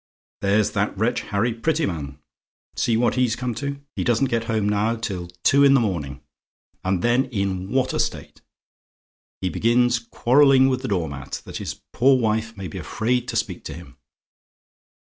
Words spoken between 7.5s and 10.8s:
what a state! He begins quarrelling